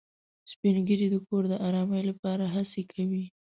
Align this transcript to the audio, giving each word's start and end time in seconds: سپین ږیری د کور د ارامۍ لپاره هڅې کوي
سپین 0.51 0.75
ږیری 0.87 1.07
د 1.11 1.15
کور 1.27 1.43
د 1.49 1.53
ارامۍ 1.67 2.01
لپاره 2.09 2.43
هڅې 2.55 2.81
کوي 2.93 3.25